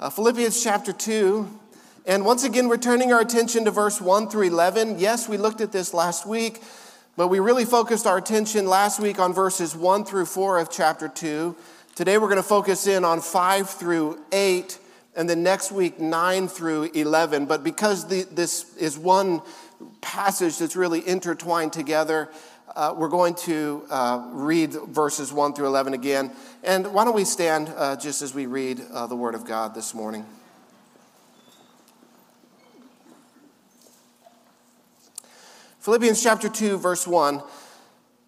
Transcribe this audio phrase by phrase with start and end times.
[0.00, 1.46] Uh, Philippians chapter 2.
[2.06, 4.98] And once again, we're turning our attention to verse 1 through 11.
[4.98, 6.62] Yes, we looked at this last week,
[7.18, 11.06] but we really focused our attention last week on verses 1 through 4 of chapter
[11.06, 11.54] 2.
[11.94, 14.78] Today, we're going to focus in on 5 through 8,
[15.16, 17.44] and then next week, 9 through 11.
[17.44, 19.42] But because the, this is one
[20.00, 22.30] passage that's really intertwined together,
[22.76, 26.30] uh, we're going to uh, read verses 1 through 11 again.
[26.62, 29.74] And why don't we stand uh, just as we read uh, the Word of God
[29.74, 30.24] this morning?
[35.80, 37.42] Philippians chapter 2, verse 1.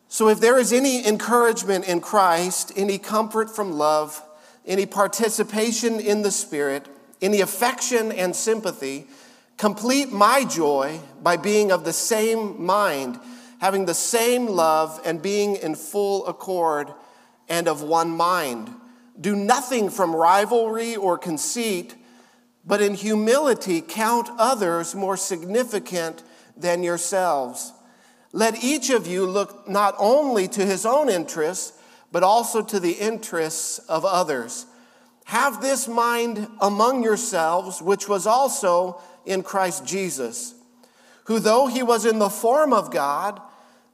[0.08, 4.22] So if there is any encouragement in Christ, any comfort from love,
[4.66, 6.88] any participation in the Spirit,
[7.20, 9.06] any affection and sympathy,
[9.56, 13.20] complete my joy by being of the same mind
[13.62, 16.92] having the same love and being in full accord
[17.48, 18.68] and of one mind.
[19.20, 21.94] Do nothing from rivalry or conceit,
[22.66, 26.24] but in humility count others more significant
[26.56, 27.72] than yourselves.
[28.32, 32.94] Let each of you look not only to his own interests, but also to the
[32.94, 34.66] interests of others.
[35.26, 40.52] Have this mind among yourselves, which was also in Christ Jesus,
[41.26, 43.40] who, though he was in the form of God,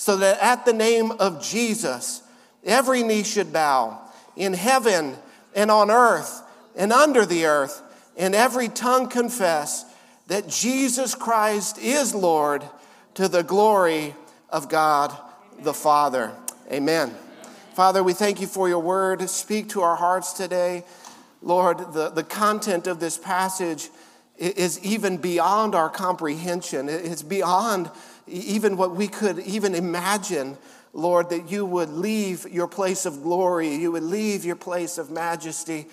[0.00, 2.22] so that at the name of Jesus,
[2.64, 4.00] every knee should bow
[4.34, 5.14] in heaven
[5.54, 6.42] and on earth
[6.74, 7.82] and under the earth,
[8.16, 9.84] and every tongue confess
[10.28, 12.64] that Jesus Christ is Lord
[13.12, 14.14] to the glory
[14.48, 15.14] of God
[15.58, 16.32] the Father.
[16.72, 17.14] Amen.
[17.74, 19.28] Father, we thank you for your word.
[19.28, 20.84] Speak to our hearts today.
[21.42, 23.90] Lord, the, the content of this passage
[24.38, 26.88] is even beyond our comprehension.
[26.88, 27.90] It's beyond
[28.30, 30.56] even what we could even imagine,
[30.92, 35.10] Lord, that you would leave your place of glory, you would leave your place of
[35.10, 35.86] majesty,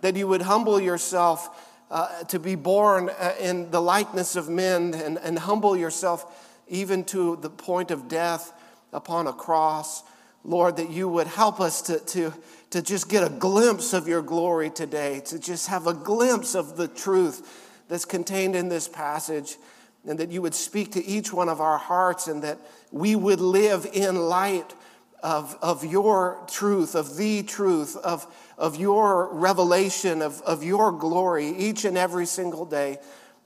[0.00, 4.94] that you would humble yourself uh, to be born uh, in the likeness of men
[4.94, 8.52] and, and humble yourself even to the point of death
[8.92, 10.04] upon a cross.
[10.44, 12.32] Lord, that you would help us to, to,
[12.70, 16.76] to just get a glimpse of your glory today, to just have a glimpse of
[16.76, 19.56] the truth that's contained in this passage
[20.06, 22.58] and that you would speak to each one of our hearts and that
[22.90, 24.74] we would live in light
[25.22, 31.48] of, of your truth, of the truth, of, of your revelation, of, of your glory
[31.48, 32.98] each and every single day.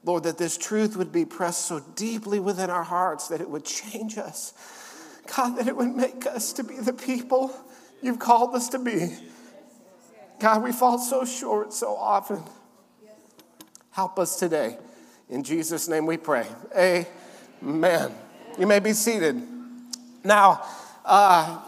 [0.05, 3.65] Lord, that this truth would be pressed so deeply within our hearts that it would
[3.65, 4.53] change us.
[5.35, 7.51] God, that it would make us to be the people
[8.03, 9.17] you've called us to be.
[10.39, 12.43] God, we fall so short so often.
[13.91, 14.77] Help us today.
[15.31, 16.47] In Jesus' name we pray.
[16.77, 18.15] Amen.
[18.59, 19.43] You may be seated.
[20.23, 20.63] Now,
[21.05, 21.61] uh,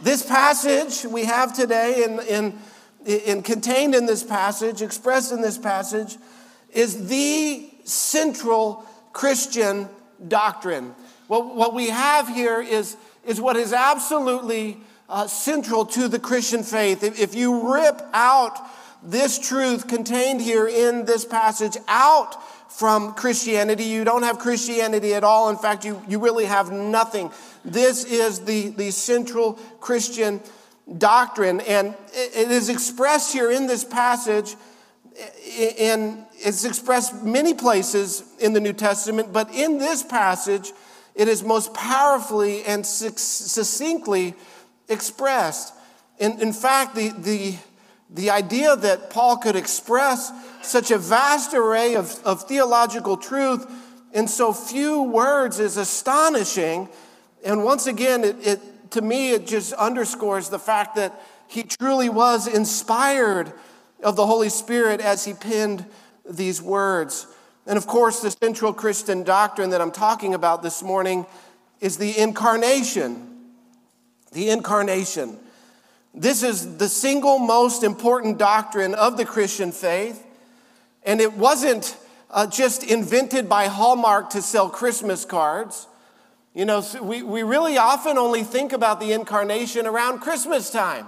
[0.00, 2.58] this passage we have today, in, in,
[3.04, 6.16] in, contained in this passage, expressed in this passage,
[6.72, 9.88] is the central Christian
[10.26, 10.94] doctrine.
[11.28, 12.96] What, what we have here is,
[13.26, 17.02] is what is absolutely uh, central to the Christian faith.
[17.02, 18.58] If, if you rip out
[19.02, 22.36] this truth contained here in this passage out
[22.76, 23.84] from Christianity.
[23.84, 25.48] You don't have Christianity at all.
[25.48, 27.30] In fact, you, you really have nothing.
[27.64, 30.40] This is the, the central Christian
[30.98, 34.56] doctrine, and it is expressed here in this passage.
[35.78, 40.72] And it's expressed many places in the New Testament, but in this passage,
[41.14, 44.34] it is most powerfully and succinctly
[44.88, 45.72] expressed.
[46.18, 47.54] In, in fact, the, the,
[48.10, 50.32] the idea that Paul could express
[50.62, 53.66] such a vast array of, of theological truth
[54.12, 56.88] in so few words is astonishing.
[57.44, 62.08] And once again, it, it, to me, it just underscores the fact that he truly
[62.08, 63.52] was inspired
[64.02, 65.84] of the Holy Spirit as he penned
[66.28, 67.26] these words.
[67.66, 71.26] And of course, the central Christian doctrine that I'm talking about this morning
[71.80, 73.30] is the incarnation.
[74.32, 75.38] The incarnation.
[76.14, 80.24] This is the single most important doctrine of the Christian faith.
[81.02, 81.96] And it wasn't
[82.30, 85.88] uh, just invented by Hallmark to sell Christmas cards.
[86.54, 91.06] You know, we, we really often only think about the incarnation around Christmas time.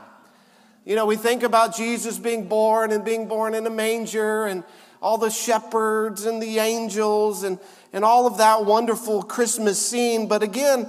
[0.85, 4.65] You know, we think about Jesus being born and being born in a manger and
[5.01, 7.61] all the shepherds and the angels and,
[7.93, 10.27] and all of that wonderful Christmas scene.
[10.27, 10.89] But again,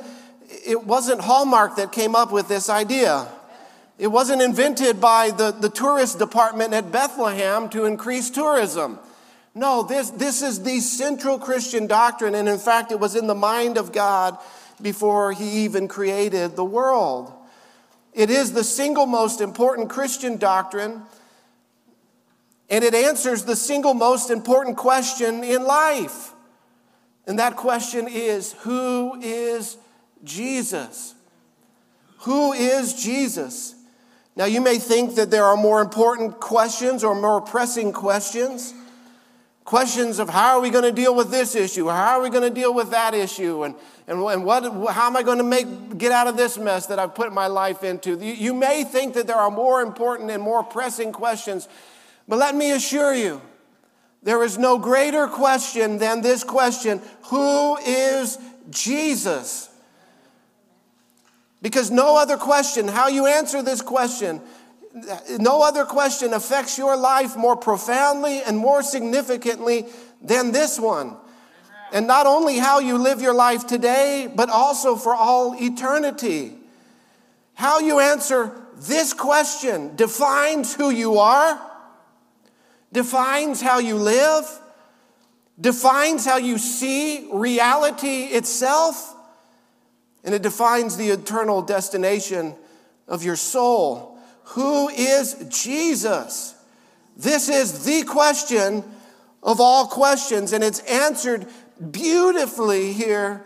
[0.49, 3.27] it wasn't Hallmark that came up with this idea.
[3.97, 8.99] It wasn't invented by the, the tourist department at Bethlehem to increase tourism.
[9.55, 13.33] No, this, this is the central Christian doctrine, and in fact, it was in the
[13.33, 14.37] mind of God
[14.79, 17.33] before He even created the world.
[18.13, 21.01] It is the single most important Christian doctrine,
[22.69, 26.33] and it answers the single most important question in life.
[27.25, 29.77] And that question is Who is
[30.23, 31.15] Jesus?
[32.19, 33.73] Who is Jesus?
[34.37, 38.71] Now, you may think that there are more important questions or more pressing questions.
[39.65, 41.87] Questions of how are we going to deal with this issue?
[41.87, 43.63] How are we going to deal with that issue?
[43.63, 43.73] And,
[44.05, 46.99] and, and what, how am I going to make, get out of this mess that
[46.99, 48.11] I've put my life into?
[48.11, 51.67] You, you may think that there are more important and more pressing questions,
[52.27, 53.41] but let me assure you,
[54.21, 58.37] there is no greater question than this question Who is
[58.69, 59.69] Jesus?
[61.61, 64.41] Because no other question, how you answer this question,
[65.39, 69.85] no other question affects your life more profoundly and more significantly
[70.21, 71.15] than this one.
[71.91, 76.53] And not only how you live your life today, but also for all eternity.
[77.53, 81.59] How you answer this question defines who you are,
[82.91, 84.45] defines how you live,
[85.59, 89.15] defines how you see reality itself
[90.23, 92.55] and it defines the eternal destination
[93.07, 94.17] of your soul.
[94.43, 96.55] Who is Jesus?
[97.15, 98.83] This is the question
[99.41, 101.47] of all questions, and it's answered
[101.91, 103.45] beautifully here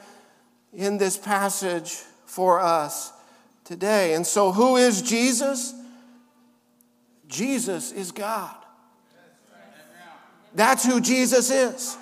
[0.73, 1.93] in this passage
[2.25, 3.11] for us
[3.63, 4.13] today.
[4.13, 5.73] And so, who is Jesus?
[7.27, 8.55] Jesus is God.
[10.53, 11.97] That's who Jesus is.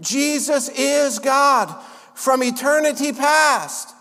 [0.00, 1.74] Jesus is God
[2.14, 3.93] from eternity past.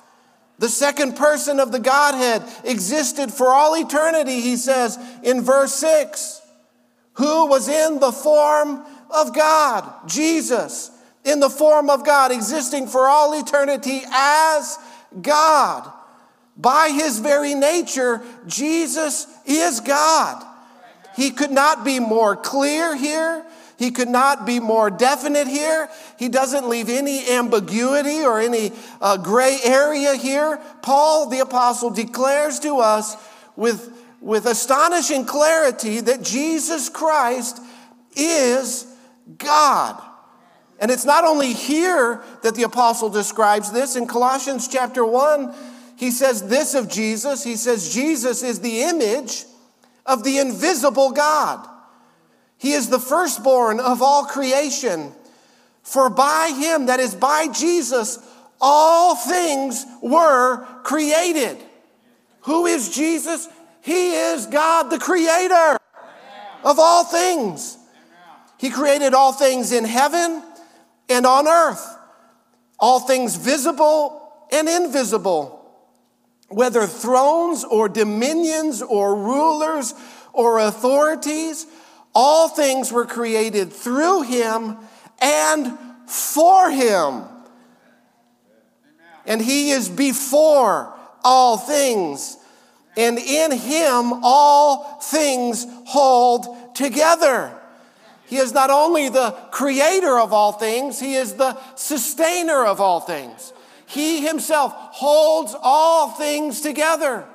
[0.59, 6.41] The second person of the Godhead existed for all eternity, he says in verse 6.
[7.13, 10.07] Who was in the form of God?
[10.07, 10.91] Jesus,
[11.23, 14.77] in the form of God, existing for all eternity as
[15.21, 15.91] God.
[16.56, 20.44] By his very nature, Jesus is God.
[21.15, 23.45] He could not be more clear here.
[23.77, 25.89] He could not be more definite here.
[26.17, 28.71] He doesn't leave any ambiguity or any
[29.01, 30.59] uh, gray area here.
[30.81, 33.15] Paul the Apostle declares to us
[33.55, 33.91] with,
[34.21, 37.59] with astonishing clarity that Jesus Christ
[38.15, 38.85] is
[39.37, 40.01] God.
[40.79, 43.95] And it's not only here that the apostle describes this.
[43.95, 45.53] In Colossians chapter 1,
[45.95, 47.43] he says this of Jesus.
[47.43, 49.45] He says, Jesus is the image
[50.05, 51.67] of the invisible God.
[52.63, 55.12] He is the firstborn of all creation.
[55.81, 58.19] For by him, that is by Jesus,
[58.62, 61.57] all things were created.
[62.44, 63.50] Who is Jesus?
[63.81, 65.77] He is God, the creator
[66.63, 67.77] of all things.
[68.57, 70.42] He created all things in heaven
[71.09, 71.86] and on earth,
[72.80, 75.69] all things visible and invisible,
[76.48, 79.94] whether thrones or dominions or rulers
[80.31, 81.66] or authorities.
[82.15, 84.77] All things were created through him
[85.19, 87.23] and for him.
[89.26, 92.37] And he is before all things.
[92.95, 97.57] And in him all things hold together.
[98.26, 102.99] He is not only the creator of all things, he is the sustainer of all
[102.99, 103.54] things.
[103.85, 107.26] He himself holds all things together.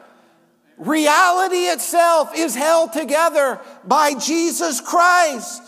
[0.78, 5.62] Reality itself is held together by Jesus Christ.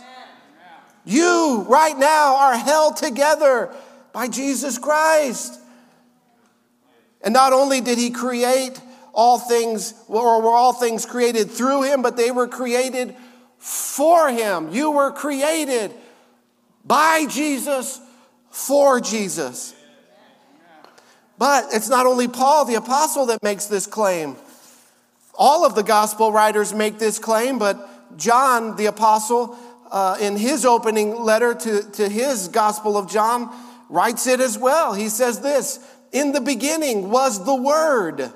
[1.04, 3.74] You right now are held together
[4.12, 5.58] by Jesus Christ.
[7.22, 8.80] And not only did he create
[9.12, 13.16] all things, or were all things created through him, but they were created
[13.58, 14.72] for him.
[14.72, 15.92] You were created
[16.84, 18.00] by Jesus
[18.50, 19.74] for Jesus.
[21.36, 24.36] But it's not only Paul the apostle that makes this claim.
[25.40, 29.56] All of the gospel writers make this claim, but John the apostle,
[29.90, 33.50] uh, in his opening letter to, to his gospel of John,
[33.88, 34.92] writes it as well.
[34.92, 35.80] He says this
[36.12, 38.30] In the beginning was the Word,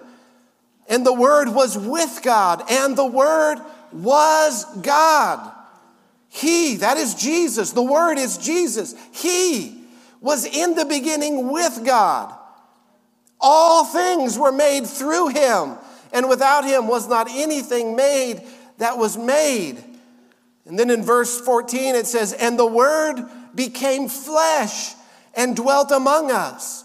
[0.89, 3.59] and the Word was with God, and the Word
[3.93, 5.53] was God.
[6.31, 8.95] He, that is Jesus, the Word is Jesus.
[9.13, 9.79] He
[10.23, 12.35] was in the beginning with God.
[13.39, 15.77] All things were made through him
[16.15, 18.41] and without him was not anything made
[18.79, 19.83] that was made.
[20.65, 23.23] And then in verse 14 it says, And the Word
[23.55, 24.95] became flesh
[25.35, 26.85] and dwelt among us.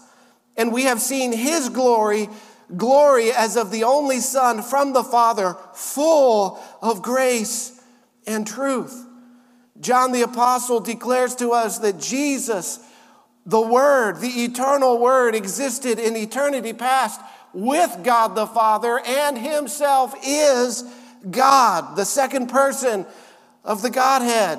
[0.56, 2.28] And we have seen his glory,
[2.76, 7.80] glory as of the only Son from the Father, full of grace
[8.26, 9.06] and truth.
[9.80, 12.80] John the Apostle declares to us that Jesus,
[13.46, 17.20] the Word, the eternal Word, existed in eternity past
[17.52, 20.84] with God the Father and Himself is
[21.28, 23.06] God, the second person
[23.64, 24.58] of the Godhead.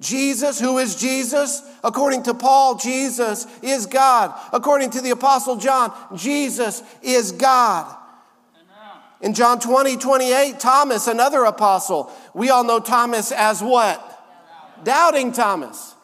[0.00, 1.62] Jesus, who is Jesus?
[1.82, 4.38] According to Paul, Jesus is God.
[4.52, 7.96] According to the Apostle John, Jesus is God.
[9.20, 14.04] In John 20, 28, Thomas, another apostle, we all know Thomas as what?
[14.84, 15.96] Doubting Thomas.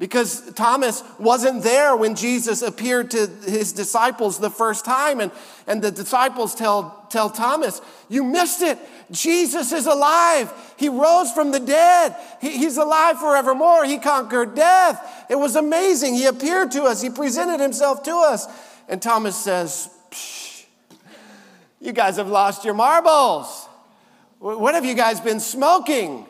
[0.00, 5.20] Because Thomas wasn't there when Jesus appeared to his disciples the first time.
[5.20, 5.30] And,
[5.66, 8.78] and the disciples tell, tell Thomas, You missed it.
[9.10, 10.50] Jesus is alive.
[10.78, 12.16] He rose from the dead.
[12.40, 13.84] He, he's alive forevermore.
[13.84, 15.26] He conquered death.
[15.28, 16.14] It was amazing.
[16.14, 18.46] He appeared to us, He presented Himself to us.
[18.88, 19.90] And Thomas says,
[21.78, 23.68] You guys have lost your marbles.
[24.38, 26.26] What have you guys been smoking?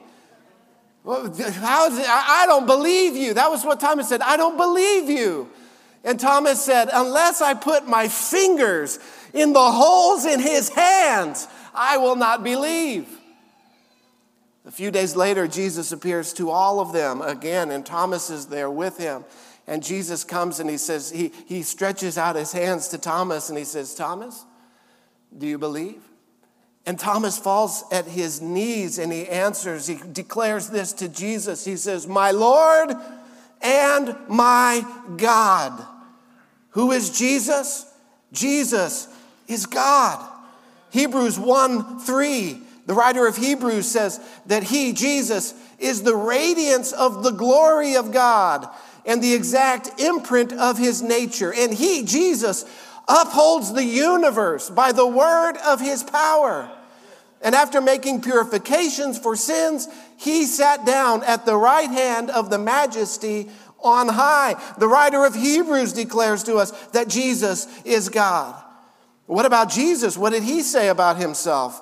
[1.05, 2.07] How is it?
[2.09, 3.35] I don't believe you.
[3.35, 4.21] That was what Thomas said.
[4.21, 5.49] I don't believe you.
[6.05, 8.99] And Thomas said, Unless I put my fingers
[9.33, 13.09] in the holes in his hands, I will not believe.
[14.67, 18.71] A few days later, Jesus appears to all of them again, and Thomas is there
[18.71, 19.25] with him.
[19.67, 23.59] And Jesus comes and he says, he, he stretches out his hands to Thomas and
[23.59, 24.45] he says, Thomas,
[25.37, 26.03] do you believe?
[26.91, 31.65] And Thomas falls at his knees and he answers, he declares this to Jesus.
[31.65, 32.91] He says, My Lord
[33.63, 34.85] and my
[35.17, 35.87] God.
[36.71, 37.87] Who is Jesus?
[38.33, 39.07] Jesus
[39.47, 40.19] is God.
[40.91, 47.23] Hebrews 1 3, the writer of Hebrews says that he, Jesus, is the radiance of
[47.23, 48.69] the glory of God
[49.07, 51.55] and the exact imprint of his nature.
[51.55, 52.65] And he, Jesus,
[53.07, 56.69] upholds the universe by the word of his power.
[57.43, 62.59] And after making purifications for sins, he sat down at the right hand of the
[62.59, 63.49] majesty
[63.83, 64.61] on high.
[64.79, 68.63] The writer of Hebrews declares to us that Jesus is God.
[69.27, 70.19] What about Jesus?
[70.19, 71.81] What did he say about himself?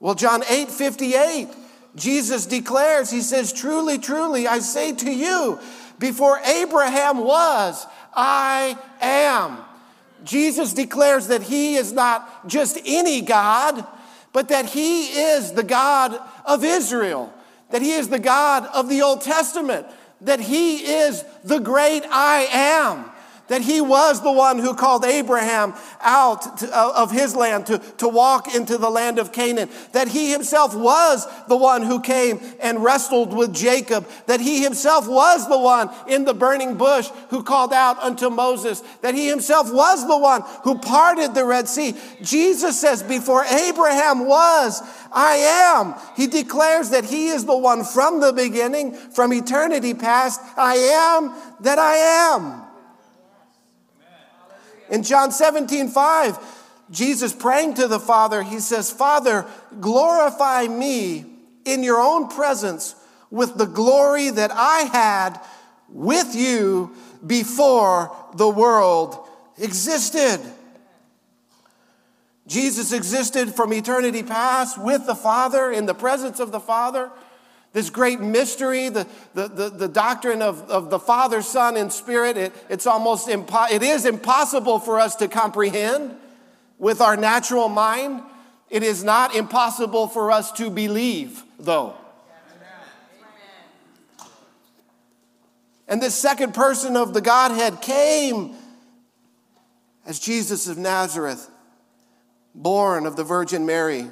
[0.00, 1.48] Well, John 8 58,
[1.96, 5.58] Jesus declares, He says, Truly, truly, I say to you,
[5.98, 9.58] before Abraham was, I am.
[10.24, 13.86] Jesus declares that he is not just any God,
[14.34, 17.32] but that he is the God of Israel,
[17.70, 19.86] that he is the God of the Old Testament,
[20.20, 23.10] that he is the great I am
[23.48, 27.78] that he was the one who called Abraham out to, uh, of his land to,
[27.98, 32.40] to walk into the land of Canaan, that he himself was the one who came
[32.60, 37.42] and wrestled with Jacob, that he himself was the one in the burning bush who
[37.42, 41.94] called out unto Moses, that he himself was the one who parted the Red Sea.
[42.22, 44.82] Jesus says, Before Abraham was,
[45.12, 45.94] I am.
[46.16, 50.40] He declares that he is the one from the beginning, from eternity past.
[50.56, 51.94] I am that I
[52.34, 52.63] am.
[54.90, 56.60] In John 17, 5,
[56.90, 59.46] Jesus praying to the Father, he says, Father,
[59.80, 61.24] glorify me
[61.64, 62.94] in your own presence
[63.30, 65.40] with the glory that I had
[65.88, 66.94] with you
[67.26, 69.26] before the world
[69.58, 70.40] existed.
[72.46, 77.10] Jesus existed from eternity past with the Father, in the presence of the Father.
[77.74, 79.04] This great mystery, the,
[79.34, 83.68] the, the, the, doctrine of, of the Father, Son, and Spirit, it, it's almost impo-
[83.68, 86.14] it is impossible for us to comprehend
[86.78, 88.22] with our natural mind.
[88.70, 91.94] It is not impossible for us to believe, though.
[95.88, 98.54] And this second person of the Godhead came
[100.06, 101.50] as Jesus of Nazareth,
[102.54, 104.10] born of the Virgin Mary.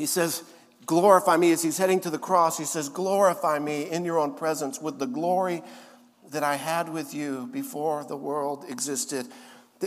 [0.00, 0.42] He says,
[0.86, 1.52] Glorify me.
[1.52, 4.98] As he's heading to the cross, he says, Glorify me in your own presence with
[4.98, 5.62] the glory
[6.30, 9.28] that I had with you before the world existed.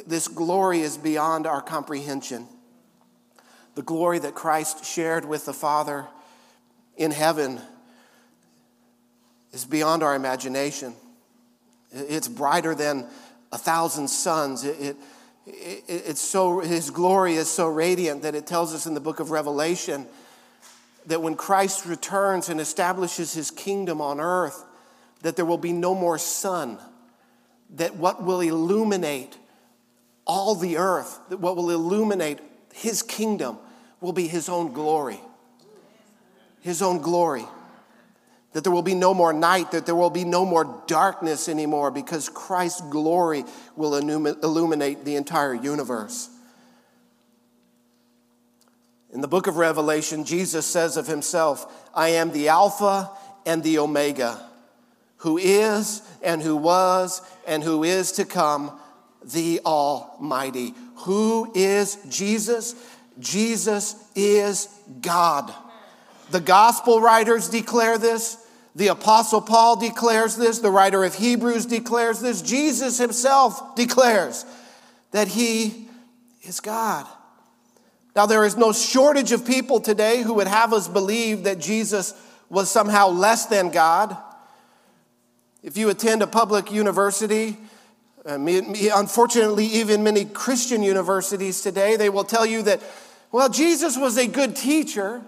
[0.06, 2.48] This glory is beyond our comprehension.
[3.74, 6.08] The glory that Christ shared with the Father
[6.96, 7.60] in heaven
[9.52, 10.94] is beyond our imagination.
[11.92, 13.08] It's brighter than
[13.52, 14.64] a thousand suns.
[14.64, 14.98] It, it,
[15.46, 19.32] it's so, his glory is so radiant that it tells us in the book of
[19.32, 20.08] Revelation
[21.06, 24.64] that when Christ returns and establishes his kingdom on earth,
[25.22, 26.78] that there will be no more sun,
[27.72, 29.38] that what will illuminate
[30.26, 32.40] all the earth, that what will illuminate
[32.74, 33.58] his kingdom
[34.00, 35.20] will be his own glory.
[36.62, 37.46] His own glory.
[38.54, 41.92] That there will be no more night, that there will be no more darkness anymore
[41.92, 43.46] because Christ's glory
[43.76, 46.30] will illuminate the entire universe.
[49.12, 53.12] In the book of Revelation, Jesus says of himself, I am the Alpha
[53.46, 54.44] and the Omega,
[55.18, 58.80] who is and who was and who is to come,
[59.24, 60.74] the Almighty.
[60.98, 62.76] Who is Jesus?
[63.20, 64.68] Jesus is
[65.02, 65.54] God.
[66.32, 68.38] The gospel writers declare this.
[68.76, 70.60] The apostle Paul declares this.
[70.60, 72.42] The writer of Hebrews declares this.
[72.42, 74.46] Jesus himself declares
[75.12, 75.88] that he
[76.42, 77.06] is God.
[78.16, 82.14] Now, there is no shortage of people today who would have us believe that Jesus
[82.50, 84.16] was somehow less than God.
[85.64, 87.58] If you attend a public university,
[88.26, 92.82] uh, unfortunately, even many Christian universities today, they will tell you that,
[93.32, 95.24] well, Jesus was a good teacher.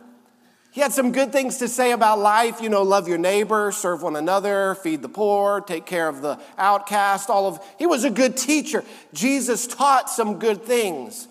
[0.75, 4.03] He had some good things to say about life, you know, love your neighbor, serve
[4.03, 8.09] one another, feed the poor, take care of the outcast, all of He was a
[8.09, 8.83] good teacher.
[9.13, 11.29] Jesus taught some good things.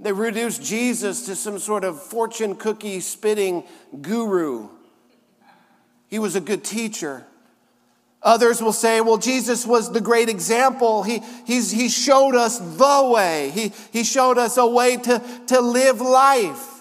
[0.00, 3.62] They reduced Jesus to some sort of fortune cookie spitting
[4.02, 4.68] guru.
[6.08, 7.24] He was a good teacher.
[8.20, 11.04] Others will say, well, Jesus was the great example.
[11.04, 15.60] He, he's, he showed us the way, he, he showed us a way to, to
[15.60, 16.75] live life.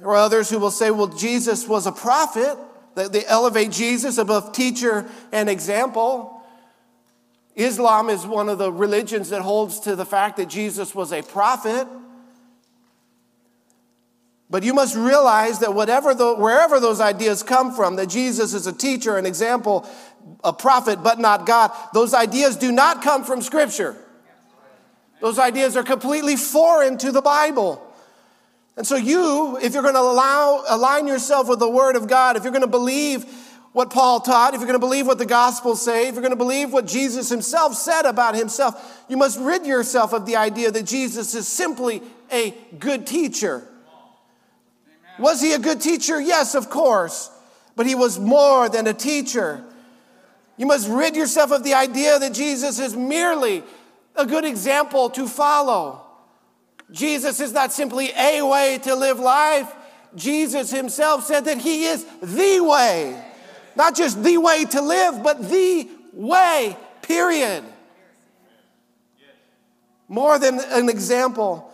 [0.00, 2.56] There are others who will say, well, Jesus was a prophet.
[2.94, 6.42] They elevate Jesus above teacher and example.
[7.54, 11.20] Islam is one of the religions that holds to the fact that Jesus was a
[11.22, 11.86] prophet.
[14.48, 18.66] But you must realize that whatever the, wherever those ideas come from, that Jesus is
[18.66, 19.86] a teacher, an example,
[20.42, 23.96] a prophet, but not God, those ideas do not come from Scripture.
[25.20, 27.86] Those ideas are completely foreign to the Bible.
[28.80, 32.38] And so, you, if you're going to allow, align yourself with the Word of God,
[32.38, 33.26] if you're going to believe
[33.72, 36.32] what Paul taught, if you're going to believe what the Gospels say, if you're going
[36.32, 40.70] to believe what Jesus himself said about himself, you must rid yourself of the idea
[40.70, 42.00] that Jesus is simply
[42.32, 43.68] a good teacher.
[45.18, 46.18] Was he a good teacher?
[46.18, 47.30] Yes, of course.
[47.76, 49.62] But he was more than a teacher.
[50.56, 53.62] You must rid yourself of the idea that Jesus is merely
[54.16, 56.06] a good example to follow.
[56.92, 59.72] Jesus is not simply a way to live life.
[60.14, 63.22] Jesus himself said that he is the way.
[63.76, 67.64] Not just the way to live, but the way, period.
[70.08, 71.72] More than an example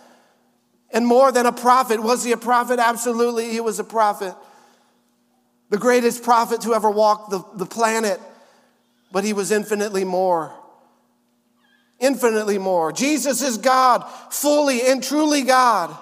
[0.90, 2.02] and more than a prophet.
[2.02, 2.78] Was he a prophet?
[2.78, 4.34] Absolutely, he was a prophet.
[5.70, 8.20] The greatest prophet to ever walk the, the planet,
[9.10, 10.52] but he was infinitely more.
[11.98, 12.92] Infinitely more.
[12.92, 15.96] Jesus is God, fully and truly God.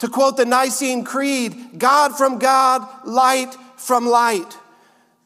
[0.00, 4.56] To quote the Nicene Creed, God from God, light from light.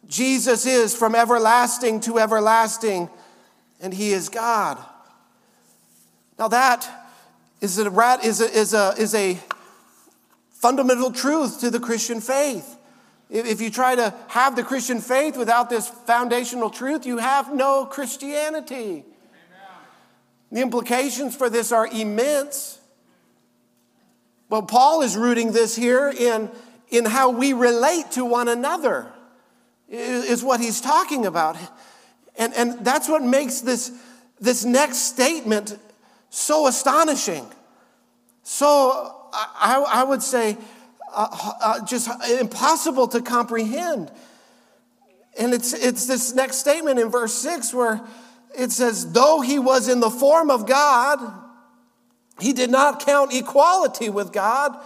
[0.06, 3.08] Jesus is from everlasting to everlasting,
[3.80, 4.78] and He is God.
[6.38, 6.88] Now, that
[7.60, 7.86] is a,
[8.22, 9.38] is a, is a, is a
[10.50, 12.76] fundamental truth to the Christian faith.
[13.30, 17.84] If you try to have the Christian faith without this foundational truth, you have no
[17.84, 19.04] Christianity.
[20.50, 22.78] The implications for this are immense.
[24.48, 26.50] But Paul is rooting this here in,
[26.88, 29.12] in how we relate to one another
[29.88, 31.56] is what he's talking about.
[32.36, 33.92] And, and that's what makes this,
[34.40, 35.78] this next statement
[36.30, 37.46] so astonishing.
[38.42, 40.56] So, I, I would say,
[41.12, 42.08] uh, uh, just
[42.40, 44.10] impossible to comprehend.
[45.38, 48.00] And it's, it's this next statement in verse 6 where
[48.56, 51.20] it says, Though he was in the form of God,
[52.40, 54.76] he did not count equality with God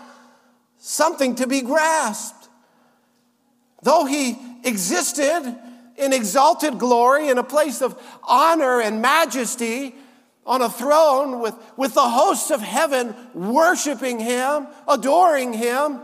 [0.79, 2.49] something to be grasped.
[3.83, 5.59] Though he existed
[5.97, 9.95] in exalted glory in a place of honor and majesty
[10.45, 16.01] on a throne with, with the hosts of heaven worshiping him, adoring him,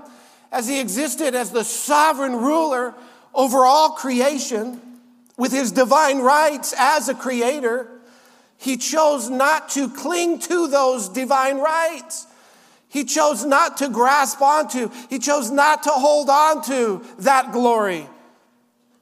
[0.53, 2.94] as he existed as the sovereign ruler
[3.35, 4.81] over all creation
[5.38, 7.88] with his divine rights as a creator.
[8.59, 12.27] He chose not to cling to those divine rights.
[12.88, 18.07] He chose not to grasp onto, he chose not to hold on to that glory.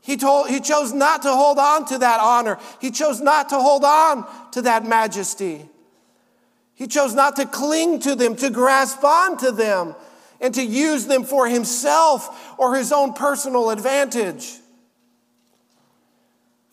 [0.01, 2.59] He, told, he chose not to hold on to that honor.
[2.81, 5.69] He chose not to hold on to that majesty.
[6.75, 9.97] He chose not to cling to them, to grasp on to them,
[10.41, 14.53] and to use them for himself or his own personal advantage.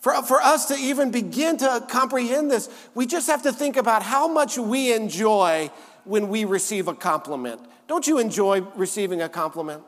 [0.04, 4.04] For, for us to even begin to comprehend this, we just have to think about
[4.04, 5.72] how much we enjoy
[6.04, 7.62] when we receive a compliment.
[7.88, 9.82] Don't you enjoy receiving a compliment?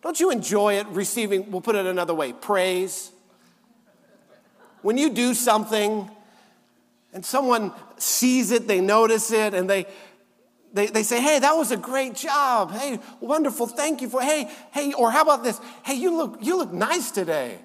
[0.00, 3.10] Don't you enjoy it receiving, we'll put it another way, praise?
[4.82, 6.08] When you do something
[7.12, 9.86] and someone sees it, they notice it, and they,
[10.72, 12.70] they, they say, hey, that was a great job.
[12.70, 15.60] Hey, wonderful, thank you for, hey, hey, or how about this?
[15.82, 17.58] Hey, you look, you look nice today.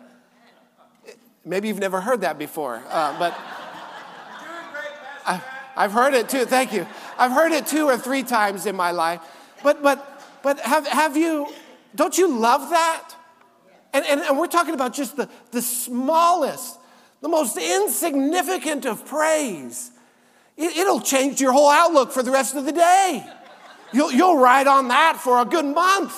[1.43, 3.34] Maybe you've never heard that before, uh, but
[5.25, 5.41] I,
[5.75, 6.45] I've heard it too.
[6.45, 6.86] Thank you.
[7.17, 9.21] I've heard it two or three times in my life.
[9.63, 11.47] But but but have have you?
[11.95, 13.15] Don't you love that?
[13.91, 16.77] And and, and we're talking about just the the smallest,
[17.21, 19.91] the most insignificant of praise.
[20.58, 23.25] It, it'll change your whole outlook for the rest of the day.
[23.91, 26.15] You'll you'll ride on that for a good month.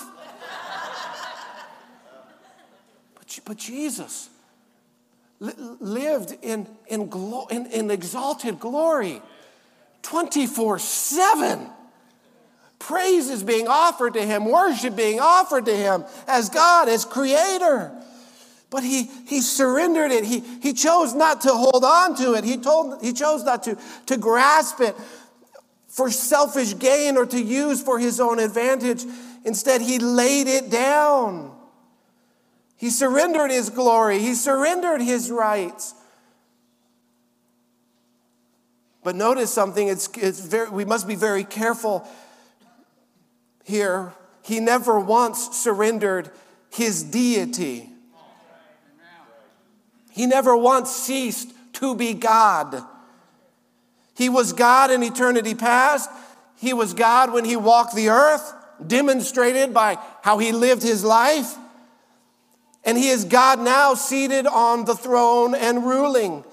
[3.16, 4.30] But, but Jesus
[5.80, 9.22] lived in, in, glo- in, in exalted glory
[10.04, 11.70] 24 7.
[12.80, 17.92] Praise is being offered to him, worship being offered to him as God, as creator.
[18.70, 20.26] But he, he surrendered it.
[20.26, 22.44] He, he chose not to hold on to it.
[22.44, 23.78] He, told, he chose not to,
[24.08, 24.96] to grasp it
[25.88, 29.06] for selfish gain or to use for his own advantage.
[29.46, 31.53] Instead, he laid it down.
[32.84, 35.96] He surrendered his glory, he surrendered his rights.
[39.06, 42.06] But notice something, it's, it's very, we must be very careful
[43.64, 44.12] here.
[44.42, 46.30] He never once surrendered
[46.72, 47.90] his deity.
[50.12, 52.84] He never once ceased to be God.
[54.14, 56.10] He was God in eternity past.
[56.58, 58.54] He was God when he walked the earth,
[58.86, 61.56] demonstrated by how he lived his life.
[62.86, 66.44] And he is God now seated on the throne and ruling.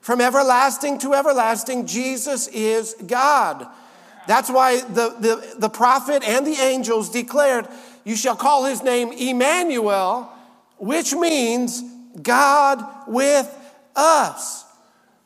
[0.00, 3.66] From everlasting to everlasting, Jesus is God.
[4.26, 7.66] That's why the, the, the prophet and the angels declared,
[8.04, 10.30] You shall call his name Emmanuel,
[10.76, 11.82] which means
[12.22, 13.54] God with
[13.96, 14.64] us.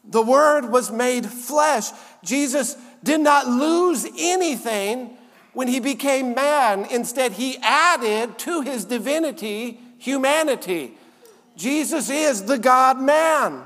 [0.04, 1.90] The Word was made flesh.
[2.24, 5.16] Jesus did not lose anything
[5.52, 6.86] when he became man.
[6.90, 10.92] Instead, he added to his divinity humanity.
[11.56, 13.62] Jesus is the God man.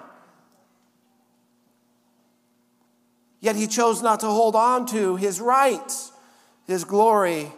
[3.40, 6.12] Yet he chose not to hold on to his rights,
[6.66, 7.50] his glory,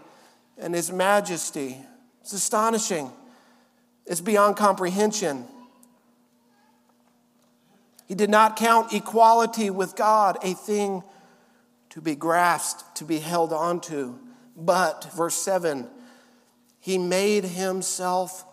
[0.56, 1.76] and his majesty.
[2.20, 3.10] It's astonishing.
[4.06, 5.44] It's beyond comprehension.
[8.06, 11.02] He did not count equality with God a thing
[11.90, 14.18] to be grasped, to be held onto.
[14.56, 15.88] But, verse 7,
[16.80, 18.44] he made himself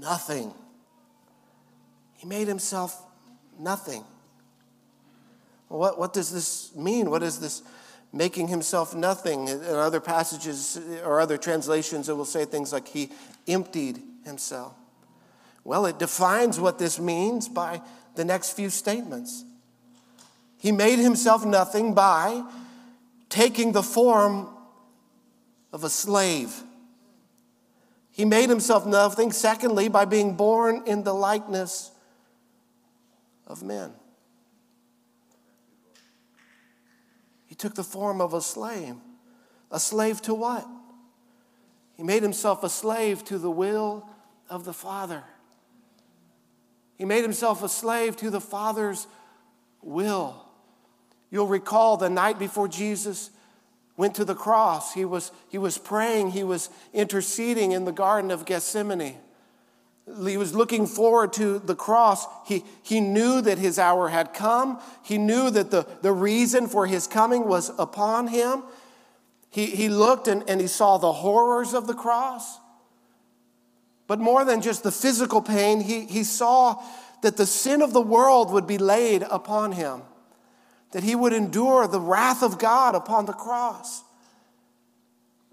[0.00, 0.52] nothing.
[2.16, 3.00] He made himself
[3.58, 4.04] nothing.
[5.68, 7.10] What, what does this mean?
[7.10, 7.62] What is this
[8.12, 9.48] making himself nothing?
[9.48, 13.10] In other passages or other translations, it will say things like he
[13.46, 14.74] emptied himself.
[15.64, 17.82] Well, it defines what this means by
[18.14, 19.44] the next few statements.
[20.58, 22.42] He made himself nothing by
[23.28, 24.48] taking the form
[25.72, 26.62] of a slave
[28.18, 31.92] he made himself nothing, secondly, by being born in the likeness
[33.46, 33.92] of men.
[37.46, 38.96] He took the form of a slave.
[39.70, 40.66] A slave to what?
[41.96, 44.04] He made himself a slave to the will
[44.50, 45.22] of the Father.
[46.96, 49.06] He made himself a slave to the Father's
[49.80, 50.44] will.
[51.30, 53.30] You'll recall the night before Jesus
[53.98, 54.94] went to the cross.
[54.94, 59.16] He was, he was praying, he was interceding in the Garden of Gethsemane.
[60.24, 62.24] He was looking forward to the cross.
[62.46, 64.80] He, he knew that his hour had come.
[65.02, 68.62] He knew that the, the reason for his coming was upon him.
[69.50, 72.58] He, he looked and, and he saw the horrors of the cross.
[74.06, 76.82] But more than just the physical pain, he, he saw
[77.22, 80.02] that the sin of the world would be laid upon him
[80.92, 84.02] that he would endure the wrath of God upon the cross.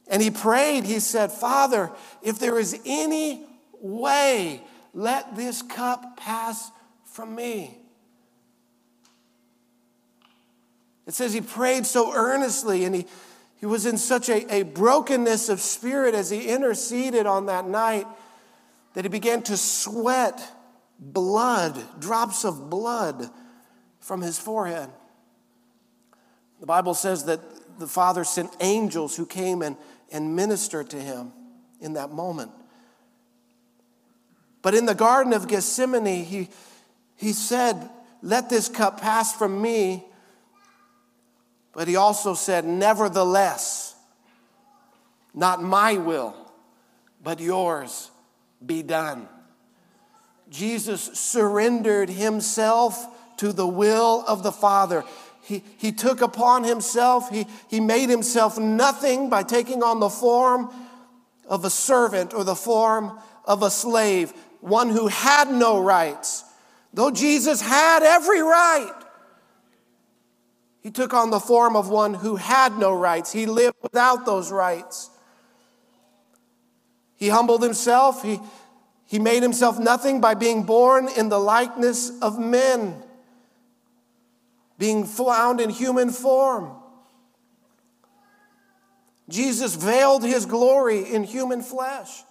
[0.07, 3.45] And he prayed, he said, Father, if there is any
[3.81, 4.61] way,
[4.93, 6.71] let this cup pass
[7.03, 7.77] from me.
[11.07, 13.05] It says he prayed so earnestly and he,
[13.57, 18.07] he was in such a, a brokenness of spirit as he interceded on that night
[18.93, 20.41] that he began to sweat
[20.99, 23.29] blood, drops of blood
[23.99, 24.89] from his forehead.
[26.65, 27.41] The Bible says that
[27.77, 29.77] the Father sent angels who came and,
[30.11, 31.31] and ministered to him
[31.79, 32.49] in that moment.
[34.63, 36.49] But in the Garden of Gethsemane, he,
[37.17, 37.87] he said,
[38.23, 40.05] Let this cup pass from me.
[41.71, 43.93] But he also said, Nevertheless,
[45.35, 46.35] not my will,
[47.21, 48.09] but yours
[48.65, 49.29] be done.
[50.49, 53.05] Jesus surrendered himself
[53.37, 55.03] to the will of the Father.
[55.45, 60.73] He, he took upon himself, he, he made himself nothing by taking on the form
[61.47, 66.43] of a servant or the form of a slave, one who had no rights.
[66.95, 68.91] Though Jesus had every right,
[70.81, 73.31] he took on the form of one who had no rights.
[73.31, 75.09] He lived without those rights.
[77.17, 78.23] He humbled himself.
[78.23, 78.39] He,
[79.05, 83.03] he made himself nothing by being born in the likeness of men,
[84.77, 86.71] being found in human form.
[89.29, 92.23] Jesus veiled his glory in human flesh.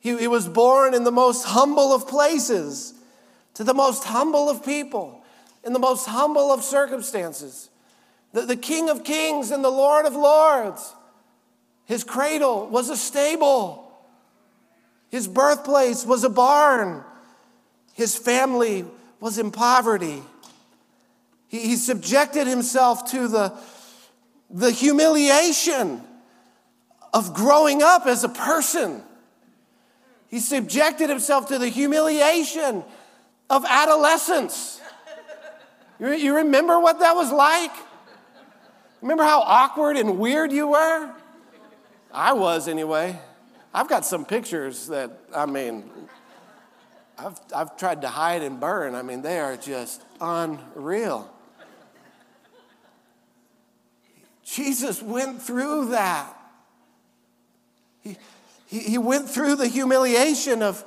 [0.00, 2.94] He, he, was born in the most humble of places,
[3.54, 5.24] to the most humble of people,
[5.64, 7.70] in the most humble of circumstances.
[8.32, 10.94] The, the King of Kings and the Lord of Lords.
[11.86, 13.90] His cradle was a stable.
[15.08, 17.02] His birthplace was a barn.
[17.94, 18.84] His family
[19.18, 20.22] was in poverty.
[21.48, 23.52] He, he subjected himself to the,
[24.50, 26.02] the humiliation
[27.12, 29.02] of growing up as a person.
[30.28, 32.84] He subjected himself to the humiliation
[33.48, 34.80] of adolescence.
[35.98, 37.72] You, you remember what that was like?
[39.00, 41.10] Remember how awkward and weird you were?
[42.12, 43.18] I was, anyway.
[43.72, 45.90] I've got some pictures that, I mean,
[47.18, 48.94] I've, I've tried to hide and burn.
[48.94, 51.30] I mean, they are just unreal.
[54.46, 56.32] Jesus went through that.
[58.00, 58.16] He,
[58.66, 60.84] he, he went through the humiliation of,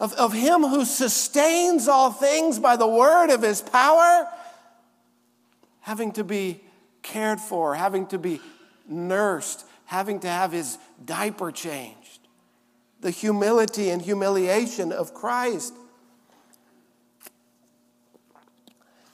[0.00, 4.26] of, of Him who sustains all things by the word of His power,
[5.80, 6.62] having to be
[7.02, 8.40] cared for, having to be
[8.88, 12.20] nursed, having to have His diaper changed
[13.00, 15.74] the humility and humiliation of Christ.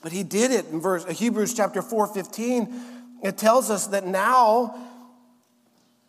[0.02, 2.95] But he did it in verse Hebrews chapter 4 15.
[3.22, 4.76] It tells us that now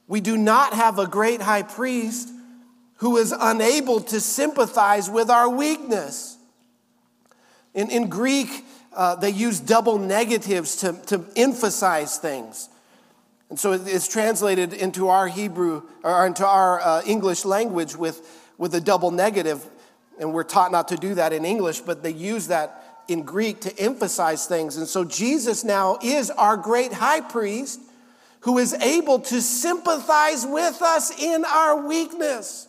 [0.07, 2.29] we do not have a great high priest
[2.97, 6.37] who is unable to sympathize with our weakness.
[7.73, 12.69] In, in Greek, uh, they use double negatives to, to emphasize things.
[13.49, 18.73] And so it's translated into our Hebrew or into our uh, English language with, with
[18.75, 19.65] a double negative.
[20.19, 23.61] And we're taught not to do that in English, but they use that in Greek
[23.61, 24.77] to emphasize things.
[24.77, 27.79] And so Jesus now is our great high priest
[28.41, 32.67] who is able to sympathize with us in our weakness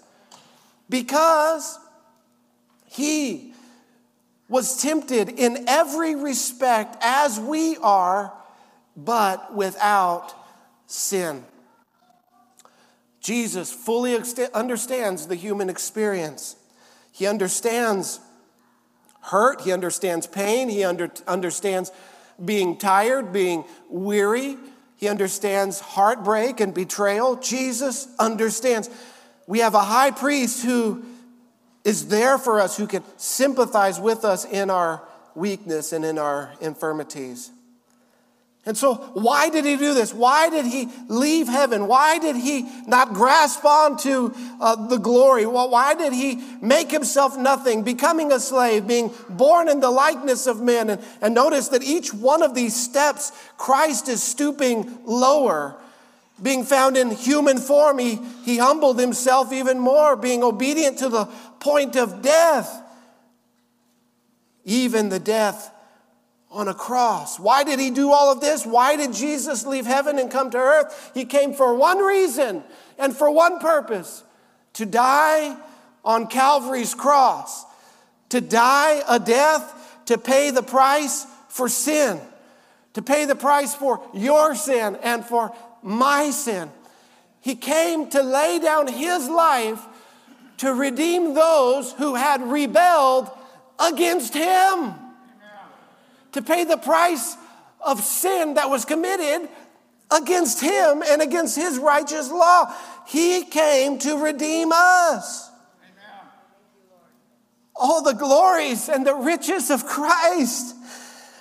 [0.88, 1.78] because
[2.86, 3.52] he
[4.48, 8.32] was tempted in every respect as we are,
[8.96, 10.34] but without
[10.86, 11.44] sin.
[13.20, 14.18] Jesus fully
[14.54, 16.56] understands the human experience.
[17.12, 18.20] He understands
[19.28, 21.92] hurt, he understands pain, he under, understands
[22.44, 24.56] being tired, being weary,
[24.96, 27.36] he understands heartbreak and betrayal.
[27.36, 28.90] Jesus understands.
[29.46, 31.04] We have a high priest who
[31.84, 35.02] is there for us, who can sympathize with us in our
[35.34, 37.50] weakness and in our infirmities.
[38.66, 40.12] And so, why did he do this?
[40.12, 41.86] Why did he leave heaven?
[41.86, 45.46] Why did he not grasp onto uh, the glory?
[45.46, 50.46] Well, why did he make himself nothing, becoming a slave, being born in the likeness
[50.46, 50.90] of men?
[50.90, 55.76] And, and notice that each one of these steps, Christ is stooping lower.
[56.42, 61.24] Being found in human form, he, he humbled himself even more, being obedient to the
[61.58, 62.82] point of death,
[64.64, 65.72] even the death
[66.50, 67.38] on a cross.
[67.38, 68.64] Why did he do all of this?
[68.64, 71.10] Why did Jesus leave heaven and come to earth?
[71.14, 72.62] He came for one reason
[72.98, 74.24] and for one purpose
[74.74, 75.56] to die
[76.04, 77.64] on Calvary's cross,
[78.30, 82.18] to die a death to pay the price for sin,
[82.94, 86.70] to pay the price for your sin and for my sin.
[87.40, 89.84] He came to lay down his life
[90.58, 93.30] to redeem those who had rebelled
[93.78, 94.94] against him
[96.32, 97.36] to pay the price
[97.84, 99.48] of sin that was committed
[100.10, 102.72] against him and against his righteous law.
[103.06, 105.50] He came to redeem us.
[107.74, 110.74] All the glories and the riches of Christ.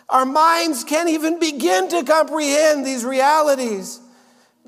[0.09, 3.99] Our minds can't even begin to comprehend these realities.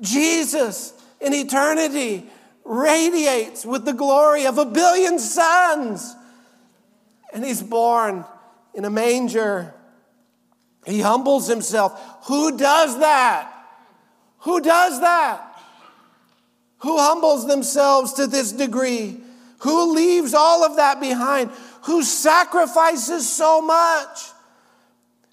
[0.00, 2.26] Jesus in eternity
[2.64, 6.14] radiates with the glory of a billion suns.
[7.32, 8.24] And he's born
[8.74, 9.74] in a manger.
[10.86, 12.00] He humbles himself.
[12.26, 13.52] Who does that?
[14.40, 15.46] Who does that?
[16.78, 19.20] Who humbles themselves to this degree?
[19.58, 21.50] Who leaves all of that behind?
[21.82, 24.30] Who sacrifices so much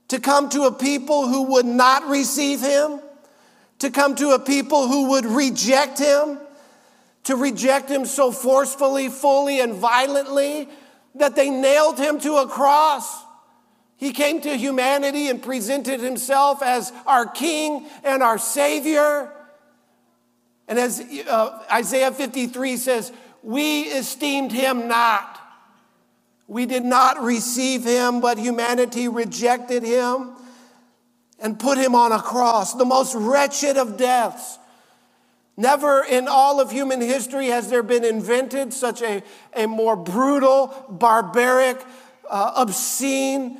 [0.09, 2.99] to come to a people who would not receive him?
[3.79, 6.39] To come to a people who would reject him?
[7.25, 10.67] To reject him so forcefully, fully, and violently
[11.15, 13.23] that they nailed him to a cross?
[13.97, 19.31] He came to humanity and presented himself as our King and our Savior.
[20.67, 25.39] And as uh, Isaiah 53 says, we esteemed him not.
[26.47, 30.31] We did not receive him, but humanity rejected him
[31.39, 34.59] and put him on a cross, the most wretched of deaths.
[35.55, 39.23] Never in all of human history has there been invented such a,
[39.55, 41.83] a more brutal, barbaric,
[42.29, 43.59] uh, obscene,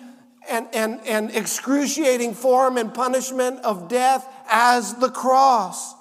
[0.49, 5.93] and, and, and excruciating form and punishment of death as the cross.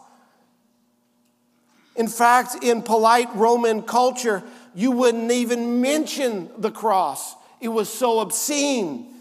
[1.97, 4.43] In fact, in polite Roman culture,
[4.75, 9.13] you wouldn't even mention the cross, it was so obscene.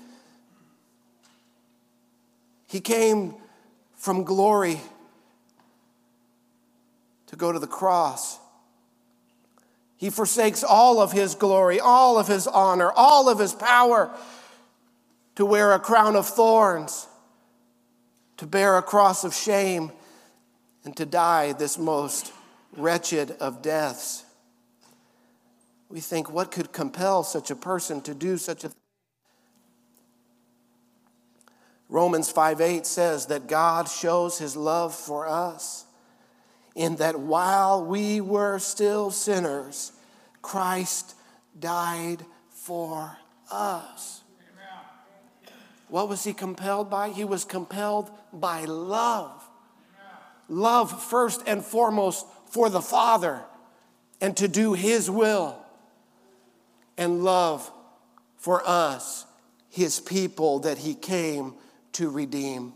[2.68, 3.36] He came
[3.96, 4.82] from glory
[7.28, 8.38] to go to the cross.
[9.98, 14.12] He forsakes all of his glory, all of his honor, all of his power
[15.36, 17.08] to wear a crown of thorns,
[18.38, 19.92] to bear a cross of shame,
[20.84, 22.32] and to die this most
[22.78, 24.24] wretched of deaths.
[25.90, 28.78] We think, what could compel such a person to do such a thing?
[31.88, 35.86] Romans 5 8 says that God shows his love for us
[36.76, 39.92] in that while we were still sinners,
[40.42, 41.16] Christ
[41.58, 43.18] died for
[43.52, 44.25] us.
[45.88, 47.10] What was he compelled by?
[47.10, 49.44] He was compelled by love.
[50.48, 53.44] Love, first and foremost, for the Father
[54.22, 55.58] and to do his will,
[56.98, 57.70] and love
[58.38, 59.26] for us,
[59.70, 61.54] his people that he came
[61.94, 62.74] to redeem.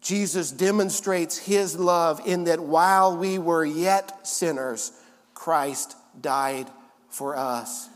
[0.00, 4.92] Jesus demonstrates his love in that while we were yet sinners,
[5.32, 6.68] Christ died
[7.08, 7.88] for us.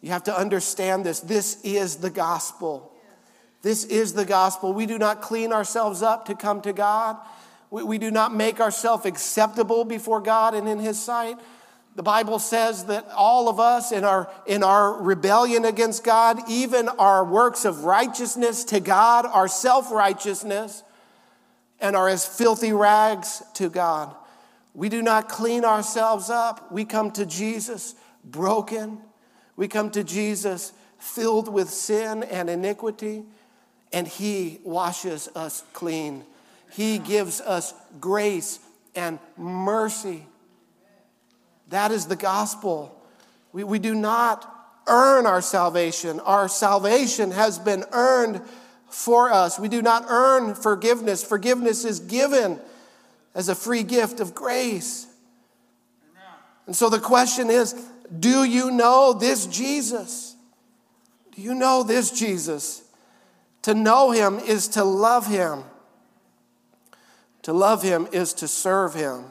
[0.00, 1.20] You have to understand this.
[1.20, 2.91] This is the gospel.
[3.62, 4.72] This is the gospel.
[4.72, 7.16] We do not clean ourselves up to come to God.
[7.70, 11.38] We, we do not make ourselves acceptable before God and in His sight.
[11.94, 16.88] The Bible says that all of us in our, in our rebellion against God, even
[16.88, 20.82] our works of righteousness to God, our self righteousness,
[21.80, 24.14] and are as filthy rags to God.
[24.74, 26.72] We do not clean ourselves up.
[26.72, 27.94] We come to Jesus
[28.24, 28.98] broken.
[29.56, 33.24] We come to Jesus filled with sin and iniquity,
[33.92, 36.24] and He washes us clean.
[36.72, 38.58] He gives us grace
[38.94, 40.26] and mercy.
[41.68, 42.98] That is the gospel.
[43.52, 44.48] We, we do not
[44.86, 48.42] earn our salvation, our salvation has been earned
[48.88, 49.58] for us.
[49.58, 51.24] We do not earn forgiveness.
[51.24, 52.60] Forgiveness is given
[53.34, 55.06] as a free gift of grace.
[56.66, 57.74] And so the question is
[58.18, 60.36] do you know this Jesus?
[61.34, 62.81] Do you know this Jesus?
[63.62, 65.64] To know him is to love him.
[67.42, 69.24] To love him is to serve him.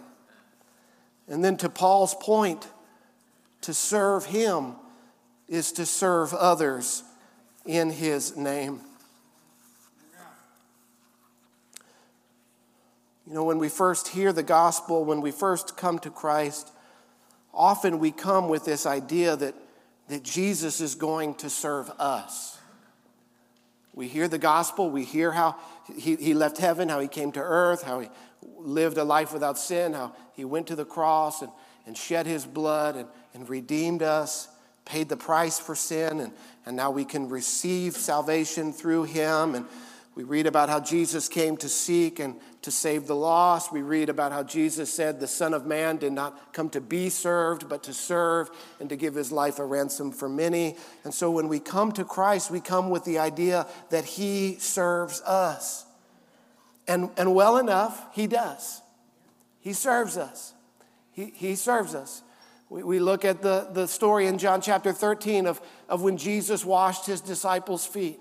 [1.28, 2.68] And then to Paul's point,
[3.62, 4.76] to serve him
[5.48, 7.04] is to serve others
[7.66, 8.82] in his name.
[13.28, 16.72] You know, when we first hear the gospel, when we first come to Christ,
[17.54, 19.56] often we come with this idea that,
[20.10, 22.58] that Jesus is going to serve us.
[23.94, 25.58] We hear the gospel, we hear how
[25.98, 28.10] he, he left heaven, how he came to earth, how he
[28.58, 31.52] lived a life without sin, how he went to the cross and,
[31.86, 34.48] and shed his blood and, and redeemed us,
[34.86, 36.34] paid the price for sin, and,
[36.66, 39.56] and now we can receive salvation through him.
[39.56, 39.66] And
[40.16, 43.72] we read about how Jesus came to seek and to save the lost.
[43.72, 47.10] We read about how Jesus said the Son of Man did not come to be
[47.10, 48.50] served, but to serve
[48.80, 50.76] and to give his life a ransom for many.
[51.04, 55.22] And so when we come to Christ, we come with the idea that he serves
[55.22, 55.86] us.
[56.88, 58.82] And, and well enough, he does.
[59.60, 60.54] He serves us.
[61.12, 62.22] He, he serves us.
[62.70, 66.64] We, we look at the, the story in John chapter 13 of, of when Jesus
[66.64, 68.20] washed his disciples' feet.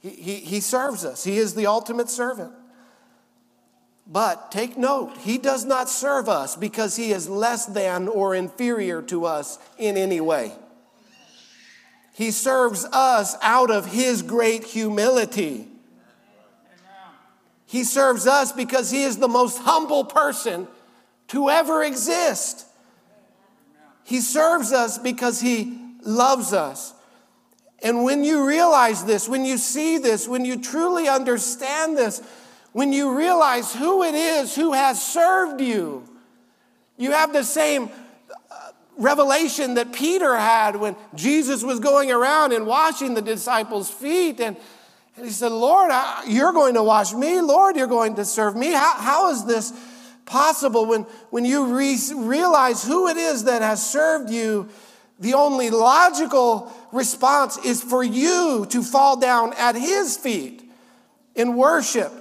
[0.00, 2.52] He, he, he serves us, he is the ultimate servant.
[4.12, 9.02] But take note, he does not serve us because he is less than or inferior
[9.02, 10.52] to us in any way.
[12.12, 15.68] He serves us out of his great humility.
[17.66, 20.66] He serves us because he is the most humble person
[21.28, 22.66] to ever exist.
[24.02, 26.94] He serves us because he loves us.
[27.80, 32.20] And when you realize this, when you see this, when you truly understand this,
[32.72, 36.04] when you realize who it is who has served you,
[36.96, 37.90] you have the same
[38.50, 44.40] uh, revelation that Peter had when Jesus was going around and washing the disciples' feet.
[44.40, 44.56] And,
[45.16, 45.90] and he said, Lord,
[46.28, 47.40] you're going to wash me.
[47.40, 48.72] Lord, you're going to serve me.
[48.72, 49.72] How, how is this
[50.26, 54.68] possible when, when you re- realize who it is that has served you?
[55.18, 60.70] The only logical response is for you to fall down at his feet
[61.34, 62.12] in worship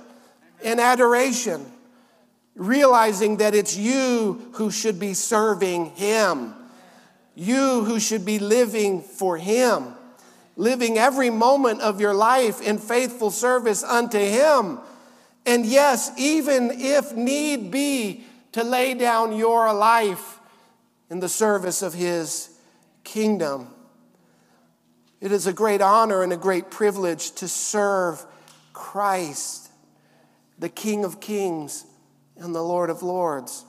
[0.62, 1.66] in adoration,
[2.55, 6.53] realizing that it's you who should be serving Him,
[7.36, 9.93] you who should be living for Him,
[10.55, 14.80] living every moment of your life in faithful service unto Him.
[15.45, 20.39] And yes, even if need be, to lay down your life
[21.10, 22.49] in the service of His
[23.03, 23.68] kingdom.
[25.22, 28.26] It is a great honor and a great privilege to serve
[28.74, 29.69] Christ
[30.60, 31.86] the King of Kings
[32.38, 33.66] and the Lord of Lords.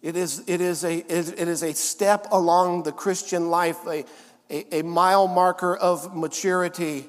[0.00, 4.04] It is, it is, a, it is a step along the Christian life, a,
[4.48, 7.06] a, a mile marker of maturity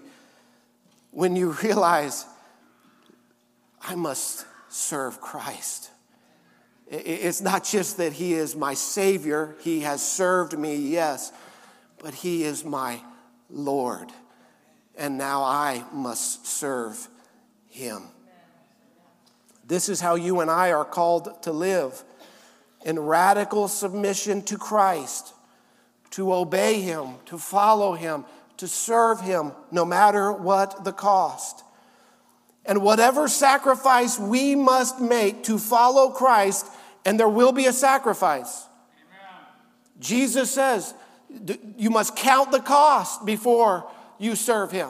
[1.11, 2.25] when you realize
[3.81, 5.91] I must serve Christ.
[6.87, 11.31] It's not just that He is my Savior, He has served me, yes,
[11.99, 12.99] but He is my
[13.51, 14.09] Lord.
[14.97, 17.07] And now I must serve
[17.79, 18.03] him.
[19.65, 22.03] This is how you and I are called to live
[22.85, 25.33] in radical submission to Christ,
[26.11, 28.25] to obey Him, to follow Him,
[28.57, 31.63] to serve Him, no matter what the cost.
[32.65, 36.65] And whatever sacrifice we must make to follow Christ,
[37.05, 38.65] and there will be a sacrifice.
[38.95, 39.45] Amen.
[39.99, 40.93] Jesus says,
[41.77, 44.89] you must count the cost before you serve Him.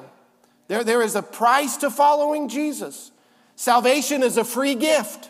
[0.69, 3.11] There, there is a price to following Jesus.
[3.55, 5.29] Salvation is a free gift.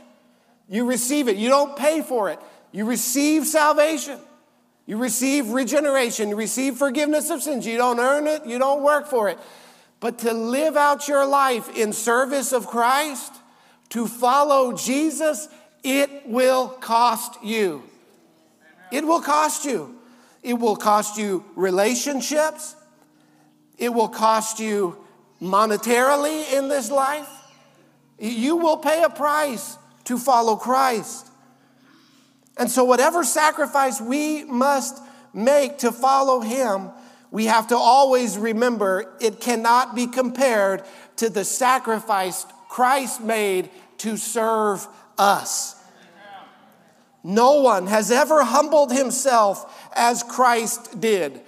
[0.70, 2.40] You receive it, you don't pay for it.
[2.72, 4.20] You receive salvation.
[4.86, 6.30] You receive regeneration.
[6.30, 7.66] You receive forgiveness of sins.
[7.66, 9.40] You don't earn it, you don't work for it.
[10.00, 13.34] But to live out your life in service of Christ,
[13.90, 15.48] to follow Jesus,
[15.84, 17.84] it will cost you.
[18.92, 19.96] It will cost you.
[20.44, 22.76] It will cost you relationships.
[23.78, 24.98] It will cost you
[25.42, 27.30] monetarily in this life.
[28.18, 31.28] You will pay a price to follow Christ.
[32.58, 35.02] And so, whatever sacrifice we must
[35.34, 36.90] make to follow Him,
[37.32, 40.84] we have to always remember it cannot be compared
[41.18, 43.70] to the sacrifice Christ made
[44.00, 44.86] to serve
[45.18, 45.76] us.
[47.24, 51.42] No one has ever humbled himself as Christ did.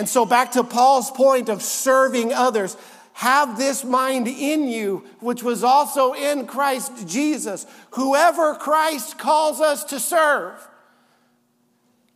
[0.00, 2.74] And so, back to Paul's point of serving others,
[3.12, 7.66] have this mind in you, which was also in Christ Jesus.
[7.90, 10.54] Whoever Christ calls us to serve,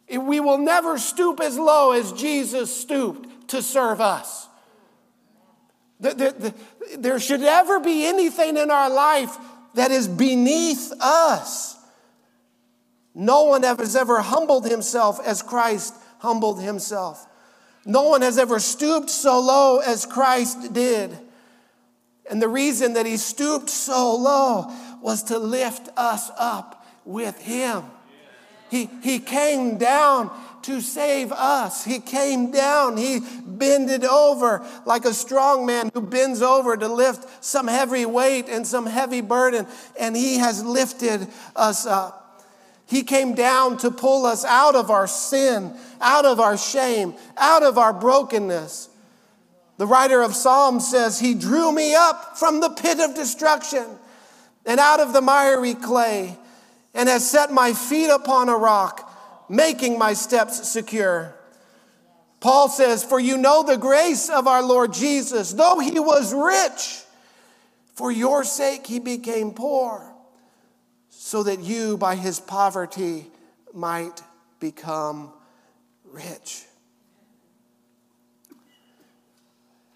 [0.08, 4.48] we will never stoop as low as Jesus stooped to serve us.
[6.00, 9.36] There should never be anything in our life
[9.74, 11.76] that is beneath us.
[13.14, 17.26] No one has ever humbled himself as Christ humbled himself.
[17.86, 21.16] No one has ever stooped so low as Christ did.
[22.30, 24.72] And the reason that he stooped so low
[25.02, 27.84] was to lift us up with him.
[28.70, 30.30] He, he came down
[30.62, 31.84] to save us.
[31.84, 32.96] He came down.
[32.96, 38.48] He bended over like a strong man who bends over to lift some heavy weight
[38.48, 39.66] and some heavy burden.
[40.00, 42.23] And he has lifted us up.
[42.86, 47.62] He came down to pull us out of our sin, out of our shame, out
[47.62, 48.90] of our brokenness.
[49.78, 53.86] The writer of Psalms says, He drew me up from the pit of destruction
[54.66, 56.38] and out of the miry clay,
[56.94, 59.10] and has set my feet upon a rock,
[59.48, 61.34] making my steps secure.
[62.40, 67.02] Paul says, For you know the grace of our Lord Jesus, though he was rich,
[67.94, 70.13] for your sake he became poor
[71.24, 73.24] so that you, by his poverty,
[73.72, 74.20] might
[74.60, 75.32] become
[76.04, 76.64] rich.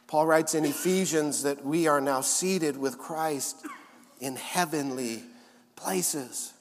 [0.07, 3.67] Paul writes in Ephesians that we are now seated with Christ
[4.21, 5.23] in heavenly
[5.77, 6.55] places.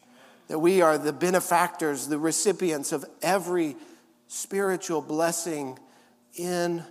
[0.49, 3.77] That we are the benefactors, the recipients of every
[4.27, 5.79] spiritual blessing
[6.35, 6.83] in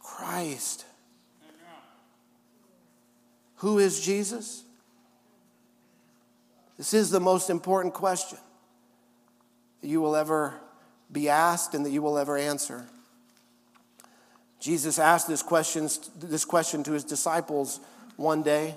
[0.00, 0.84] Christ.
[3.56, 4.64] Who is Jesus?
[6.78, 8.38] This is the most important question
[9.82, 10.54] that you will ever
[11.10, 12.86] be asked and that you will ever answer.
[14.60, 17.80] Jesus asked this question, this question to his disciples
[18.16, 18.76] one day.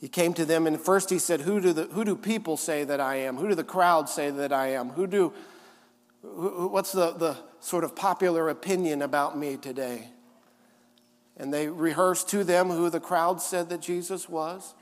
[0.00, 2.84] He came to them and first he said, Who do, the, who do people say
[2.84, 3.36] that I am?
[3.36, 4.90] Who do the crowd say that I am?
[4.90, 5.32] Who do,
[6.22, 10.08] who, what's the, the sort of popular opinion about me today?
[11.36, 14.74] And they rehearsed to them who the crowd said that Jesus was.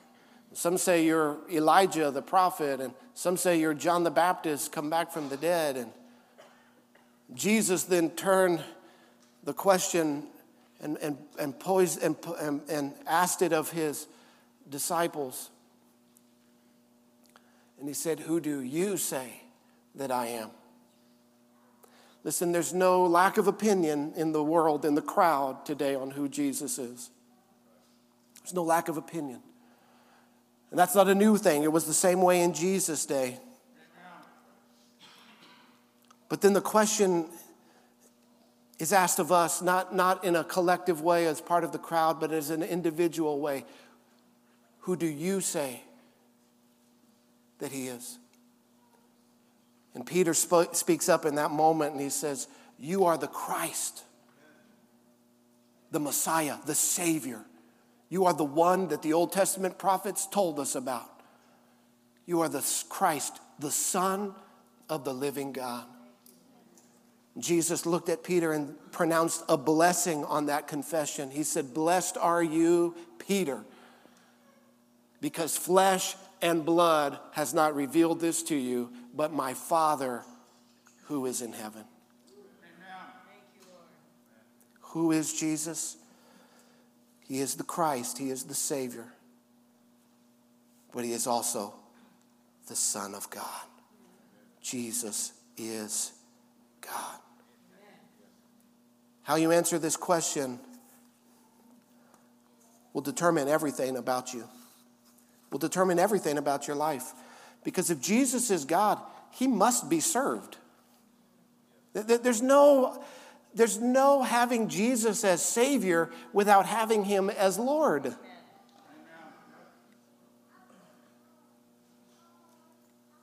[0.53, 5.12] Some say you're Elijah the prophet, and some say you're John the Baptist come back
[5.12, 5.76] from the dead.
[5.76, 5.90] And
[7.34, 8.62] Jesus then turned
[9.44, 10.26] the question
[10.80, 14.07] and, and, and, posed, and, and, and asked it of his
[14.68, 15.51] disciples.
[17.78, 19.42] And he said, Who do you say
[19.94, 20.51] that I am?
[22.24, 26.28] Listen, there's no lack of opinion in the world, in the crowd today on who
[26.28, 27.11] Jesus is.
[28.42, 29.42] There's no lack of opinion.
[30.71, 33.39] And that's not a new thing, it was the same way in Jesus' day.
[36.29, 37.27] But then the question
[38.79, 42.21] is asked of us, not, not in a collective way as part of the crowd,
[42.21, 43.64] but as an individual way.
[44.81, 45.83] Who do you say
[47.59, 48.19] that he is?
[49.95, 52.49] And Peter sp- speaks up in that moment and he says,
[52.79, 54.03] You are the Christ,
[55.91, 57.45] the Messiah, the Savior.
[58.09, 61.11] You are the one that the Old Testament prophets told us about.
[62.24, 64.34] You are the Christ, the Son
[64.88, 65.84] of the living God.
[67.38, 71.30] Jesus looked at Peter and pronounced a blessing on that confession.
[71.30, 73.62] He said, Blessed are you, Peter,
[75.20, 80.22] because flesh and blood has not revealed this to you, but my Father
[81.04, 81.84] who is in heaven.
[84.80, 85.98] Who is Jesus?
[87.27, 89.07] He is the Christ, He is the Savior,
[90.93, 91.74] but He is also
[92.68, 93.45] the Son of God.
[94.61, 96.12] Jesus is
[96.81, 97.18] God.
[99.22, 100.59] How you answer this question
[102.93, 104.45] will determine everything about you
[105.51, 107.12] will determine everything about your life.
[107.64, 109.01] Because if Jesus is God,
[109.31, 110.57] he must be served.
[111.95, 113.03] There's no,
[113.57, 118.14] there's no having Jesus as Savior without having him as Lord.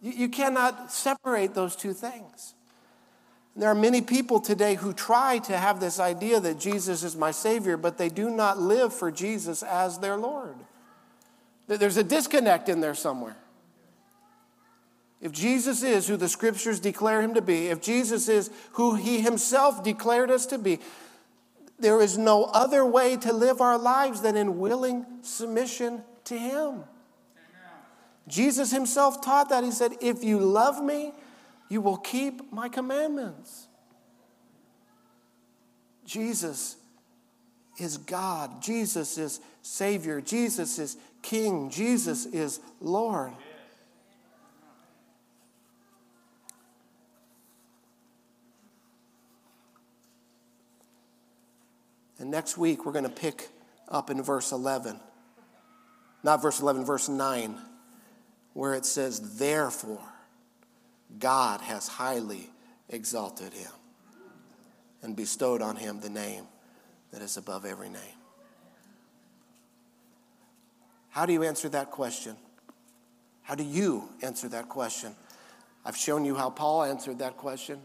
[0.02, 2.56] You, cannot separate those two things.
[3.56, 7.32] There are many people today who try to have this idea that Jesus is my
[7.32, 10.56] Savior, but they do not live for Jesus as their Lord.
[11.68, 13.38] There's a disconnect in there somewhere.
[15.24, 19.22] If Jesus is who the scriptures declare him to be, if Jesus is who he
[19.22, 20.80] himself declared us to be,
[21.80, 26.72] there is no other way to live our lives than in willing submission to him.
[26.72, 26.84] Amen.
[28.28, 29.64] Jesus himself taught that.
[29.64, 31.14] He said, If you love me,
[31.70, 33.68] you will keep my commandments.
[36.06, 36.76] Jesus
[37.80, 38.62] is God.
[38.62, 40.20] Jesus is Savior.
[40.20, 41.70] Jesus is King.
[41.70, 43.32] Jesus is Lord.
[52.24, 53.50] And next week, we're going to pick
[53.90, 54.98] up in verse 11.
[56.24, 57.58] Not verse 11, verse 9,
[58.54, 60.00] where it says, Therefore,
[61.20, 62.50] God has highly
[62.88, 63.74] exalted him
[65.02, 66.46] and bestowed on him the name
[67.12, 68.16] that is above every name.
[71.10, 72.38] How do you answer that question?
[73.42, 75.14] How do you answer that question?
[75.84, 77.82] I've shown you how Paul answered that question.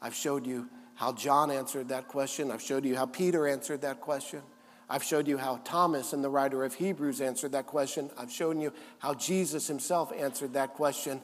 [0.00, 0.68] I've showed you
[0.98, 2.50] how John answered that question.
[2.50, 4.42] I've showed you how Peter answered that question.
[4.90, 8.10] I've showed you how Thomas and the writer of Hebrews answered that question.
[8.18, 11.22] I've shown you how Jesus himself answered that question.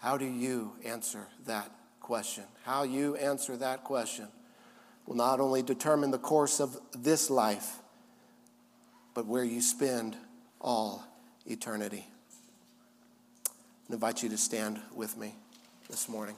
[0.00, 2.44] How do you answer that question?
[2.64, 4.28] How you answer that question
[5.06, 7.78] will not only determine the course of this life,
[9.14, 10.18] but where you spend
[10.60, 11.02] all
[11.46, 12.06] eternity.
[13.88, 15.34] I invite you to stand with me
[15.88, 16.36] this morning.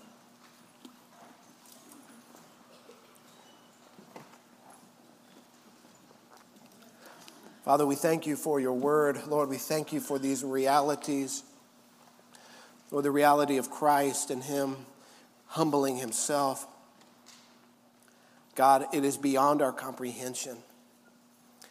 [7.65, 9.21] Father, we thank you for your word.
[9.29, 11.45] Lord, we thank you for these realities.
[12.91, 14.77] Lord, the reality of Christ and Him
[15.47, 16.67] humbling Himself.
[18.57, 20.57] God, it is beyond our comprehension.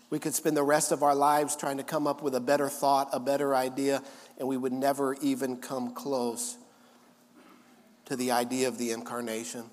[0.09, 2.69] We could spend the rest of our lives trying to come up with a better
[2.69, 4.01] thought, a better idea,
[4.39, 6.55] and we would never even come close
[8.05, 9.65] to the idea of the incarnation,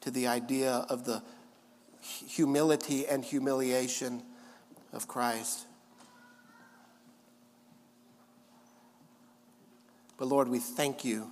[0.00, 1.22] to the idea of the
[2.00, 4.22] humility and humiliation
[4.96, 5.66] of Christ.
[10.16, 11.30] But Lord, we thank you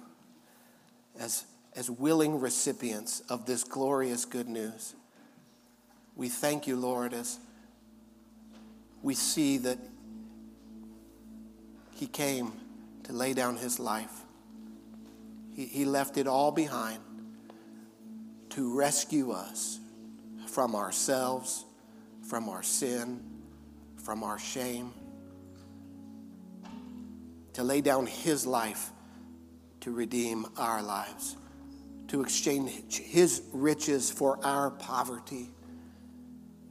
[1.18, 4.94] as, as willing recipients of this glorious good news.
[6.14, 7.38] We thank you, Lord, as
[9.02, 9.78] we see that
[11.94, 12.52] He came
[13.04, 14.12] to lay down His life.
[15.56, 17.00] He, he left it all behind
[18.50, 19.80] to rescue us
[20.46, 21.64] from ourselves,
[22.28, 23.33] from our sin,
[24.04, 24.92] from our shame,
[27.54, 28.90] to lay down His life
[29.80, 31.36] to redeem our lives,
[32.08, 35.50] to exchange His riches for our poverty,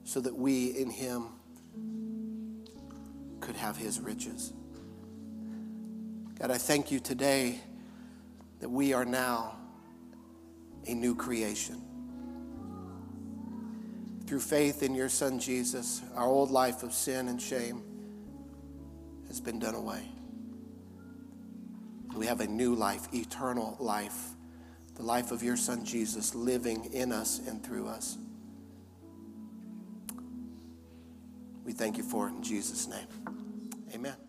[0.03, 1.27] so that we in Him
[3.39, 4.53] could have His riches.
[6.39, 7.59] God, I thank you today
[8.59, 9.57] that we are now
[10.87, 11.81] a new creation.
[14.25, 17.83] Through faith in your Son Jesus, our old life of sin and shame
[19.27, 20.07] has been done away.
[22.15, 24.29] We have a new life, eternal life,
[24.95, 28.17] the life of your Son Jesus living in us and through us.
[31.65, 33.07] We thank you for it in Jesus' name.
[33.93, 34.22] Amen.